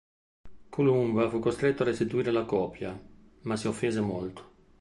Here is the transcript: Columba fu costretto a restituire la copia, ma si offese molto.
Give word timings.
Columba 0.71 1.29
fu 1.29 1.37
costretto 1.37 1.83
a 1.83 1.85
restituire 1.85 2.31
la 2.31 2.43
copia, 2.43 2.99
ma 3.41 3.55
si 3.55 3.67
offese 3.67 4.01
molto. 4.01 4.51